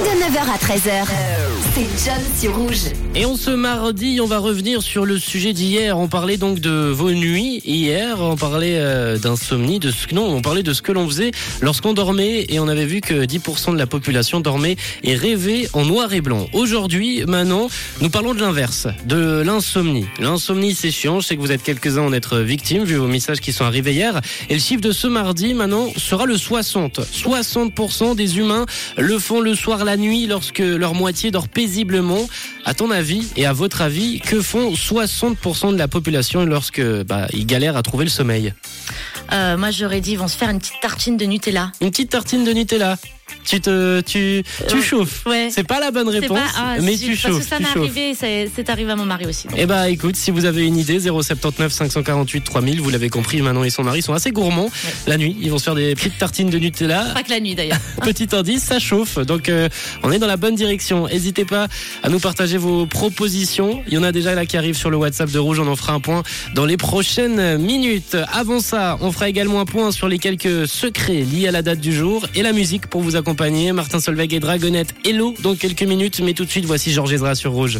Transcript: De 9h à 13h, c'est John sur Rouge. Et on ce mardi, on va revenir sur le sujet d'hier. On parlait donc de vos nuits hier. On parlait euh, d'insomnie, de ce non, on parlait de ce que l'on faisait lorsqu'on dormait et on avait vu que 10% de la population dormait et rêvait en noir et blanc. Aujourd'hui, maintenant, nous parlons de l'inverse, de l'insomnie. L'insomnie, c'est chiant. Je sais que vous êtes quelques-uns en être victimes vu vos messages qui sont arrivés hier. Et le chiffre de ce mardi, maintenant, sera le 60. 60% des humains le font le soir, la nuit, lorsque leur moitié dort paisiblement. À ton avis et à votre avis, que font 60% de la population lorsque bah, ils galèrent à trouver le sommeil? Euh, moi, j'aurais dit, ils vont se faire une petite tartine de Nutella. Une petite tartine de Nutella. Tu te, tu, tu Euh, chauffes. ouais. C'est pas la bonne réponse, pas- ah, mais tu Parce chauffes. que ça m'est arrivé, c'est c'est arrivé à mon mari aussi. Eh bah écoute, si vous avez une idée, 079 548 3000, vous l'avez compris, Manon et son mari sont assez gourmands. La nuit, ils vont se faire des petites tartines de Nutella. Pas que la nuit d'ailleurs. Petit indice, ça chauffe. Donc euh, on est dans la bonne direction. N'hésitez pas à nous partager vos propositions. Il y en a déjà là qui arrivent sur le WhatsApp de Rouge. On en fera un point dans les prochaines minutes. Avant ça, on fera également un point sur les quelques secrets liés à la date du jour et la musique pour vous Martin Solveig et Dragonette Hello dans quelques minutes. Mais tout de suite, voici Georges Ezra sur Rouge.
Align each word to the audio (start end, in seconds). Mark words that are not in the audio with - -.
De 0.00 0.06
9h 0.06 0.40
à 0.48 0.56
13h, 0.56 1.06
c'est 1.74 2.04
John 2.04 2.22
sur 2.38 2.56
Rouge. 2.56 2.92
Et 3.14 3.26
on 3.26 3.36
ce 3.36 3.50
mardi, 3.50 4.18
on 4.22 4.26
va 4.26 4.38
revenir 4.38 4.82
sur 4.82 5.04
le 5.04 5.18
sujet 5.18 5.52
d'hier. 5.52 5.98
On 5.98 6.08
parlait 6.08 6.38
donc 6.38 6.58
de 6.58 6.70
vos 6.70 7.10
nuits 7.10 7.60
hier. 7.66 8.16
On 8.20 8.36
parlait 8.36 8.76
euh, 8.78 9.18
d'insomnie, 9.18 9.78
de 9.78 9.90
ce 9.90 10.14
non, 10.14 10.24
on 10.34 10.40
parlait 10.40 10.62
de 10.62 10.72
ce 10.72 10.80
que 10.80 10.92
l'on 10.92 11.06
faisait 11.06 11.32
lorsqu'on 11.60 11.92
dormait 11.92 12.46
et 12.48 12.60
on 12.60 12.68
avait 12.68 12.86
vu 12.86 13.02
que 13.02 13.26
10% 13.26 13.74
de 13.74 13.78
la 13.78 13.86
population 13.86 14.40
dormait 14.40 14.76
et 15.02 15.14
rêvait 15.14 15.68
en 15.74 15.84
noir 15.84 16.14
et 16.14 16.22
blanc. 16.22 16.46
Aujourd'hui, 16.54 17.24
maintenant, 17.26 17.68
nous 18.00 18.08
parlons 18.08 18.32
de 18.32 18.40
l'inverse, 18.40 18.86
de 19.04 19.42
l'insomnie. 19.42 20.06
L'insomnie, 20.18 20.74
c'est 20.74 20.90
chiant. 20.90 21.20
Je 21.20 21.26
sais 21.26 21.36
que 21.36 21.42
vous 21.42 21.52
êtes 21.52 21.62
quelques-uns 21.62 22.02
en 22.02 22.12
être 22.14 22.38
victimes 22.38 22.84
vu 22.84 22.96
vos 22.96 23.06
messages 23.06 23.40
qui 23.40 23.52
sont 23.52 23.64
arrivés 23.64 23.92
hier. 23.92 24.20
Et 24.48 24.54
le 24.54 24.60
chiffre 24.60 24.80
de 24.80 24.92
ce 24.92 25.08
mardi, 25.08 25.52
maintenant, 25.52 25.88
sera 25.96 26.24
le 26.24 26.38
60. 26.38 27.00
60% 27.00 28.16
des 28.16 28.38
humains 28.38 28.64
le 28.96 29.18
font 29.18 29.40
le 29.40 29.54
soir, 29.54 29.84
la 29.90 29.96
nuit, 29.96 30.28
lorsque 30.28 30.60
leur 30.60 30.94
moitié 30.94 31.32
dort 31.32 31.48
paisiblement. 31.48 32.28
À 32.64 32.74
ton 32.74 32.92
avis 32.92 33.26
et 33.36 33.44
à 33.44 33.52
votre 33.52 33.82
avis, 33.82 34.20
que 34.20 34.40
font 34.40 34.72
60% 34.72 35.72
de 35.72 35.78
la 35.78 35.88
population 35.88 36.44
lorsque 36.44 36.80
bah, 37.02 37.26
ils 37.32 37.44
galèrent 37.44 37.76
à 37.76 37.82
trouver 37.82 38.04
le 38.04 38.10
sommeil? 38.10 38.54
Euh, 39.32 39.56
moi, 39.56 39.72
j'aurais 39.72 40.00
dit, 40.00 40.12
ils 40.12 40.18
vont 40.18 40.28
se 40.28 40.36
faire 40.36 40.50
une 40.50 40.60
petite 40.60 40.80
tartine 40.80 41.16
de 41.16 41.24
Nutella. 41.24 41.72
Une 41.80 41.90
petite 41.90 42.10
tartine 42.10 42.44
de 42.44 42.52
Nutella. 42.52 42.98
Tu 43.44 43.60
te, 43.60 44.00
tu, 44.00 44.42
tu 44.68 44.76
Euh, 44.76 44.82
chauffes. 44.82 45.22
ouais. 45.26 45.48
C'est 45.50 45.66
pas 45.66 45.80
la 45.80 45.90
bonne 45.90 46.08
réponse, 46.08 46.38
pas- 46.38 46.44
ah, 46.56 46.76
mais 46.80 46.96
tu 46.96 47.08
Parce 47.08 47.18
chauffes. 47.18 47.38
que 47.40 47.44
ça 47.48 47.58
m'est 47.58 47.66
arrivé, 47.78 48.14
c'est 48.14 48.50
c'est 48.54 48.68
arrivé 48.70 48.92
à 48.92 48.96
mon 48.96 49.04
mari 49.06 49.26
aussi. 49.26 49.46
Eh 49.56 49.66
bah 49.66 49.88
écoute, 49.88 50.16
si 50.16 50.30
vous 50.30 50.44
avez 50.44 50.66
une 50.66 50.76
idée, 50.76 51.00
079 51.00 51.72
548 51.72 52.42
3000, 52.44 52.80
vous 52.80 52.90
l'avez 52.90 53.08
compris, 53.08 53.40
Manon 53.42 53.64
et 53.64 53.70
son 53.70 53.82
mari 53.82 54.02
sont 54.02 54.12
assez 54.12 54.30
gourmands. 54.30 54.70
La 55.06 55.16
nuit, 55.16 55.36
ils 55.40 55.50
vont 55.50 55.58
se 55.58 55.64
faire 55.64 55.74
des 55.74 55.94
petites 55.94 56.18
tartines 56.18 56.50
de 56.50 56.58
Nutella. 56.58 57.04
Pas 57.14 57.22
que 57.22 57.30
la 57.30 57.40
nuit 57.40 57.54
d'ailleurs. 57.54 57.78
Petit 58.02 58.28
indice, 58.34 58.62
ça 58.64 58.78
chauffe. 58.78 59.18
Donc 59.18 59.48
euh, 59.48 59.68
on 60.02 60.12
est 60.12 60.18
dans 60.18 60.26
la 60.26 60.36
bonne 60.36 60.54
direction. 60.54 61.06
N'hésitez 61.08 61.44
pas 61.44 61.66
à 62.02 62.08
nous 62.08 62.20
partager 62.20 62.56
vos 62.58 62.86
propositions. 62.86 63.82
Il 63.88 63.94
y 63.94 63.98
en 63.98 64.02
a 64.02 64.12
déjà 64.12 64.34
là 64.34 64.46
qui 64.46 64.56
arrivent 64.56 64.76
sur 64.76 64.90
le 64.90 64.96
WhatsApp 64.96 65.30
de 65.30 65.38
Rouge. 65.38 65.58
On 65.60 65.66
en 65.66 65.76
fera 65.76 65.92
un 65.92 66.00
point 66.00 66.22
dans 66.54 66.64
les 66.66 66.76
prochaines 66.76 67.58
minutes. 67.58 68.16
Avant 68.32 68.60
ça, 68.60 68.98
on 69.00 69.12
fera 69.12 69.28
également 69.28 69.60
un 69.60 69.64
point 69.66 69.92
sur 69.92 70.08
les 70.08 70.18
quelques 70.18 70.66
secrets 70.68 71.22
liés 71.22 71.48
à 71.48 71.50
la 71.50 71.62
date 71.62 71.80
du 71.80 71.92
jour 71.92 72.26
et 72.34 72.42
la 72.42 72.52
musique 72.52 72.86
pour 72.86 73.00
vous 73.02 73.16
Martin 73.72 74.00
Solveig 74.00 74.34
et 74.34 74.40
Dragonette 74.40 74.94
Hello 75.04 75.34
dans 75.40 75.54
quelques 75.54 75.82
minutes. 75.82 76.20
Mais 76.22 76.34
tout 76.34 76.44
de 76.44 76.50
suite, 76.50 76.64
voici 76.64 76.92
Georges 76.92 77.12
Ezra 77.12 77.34
sur 77.34 77.52
Rouge. 77.52 77.78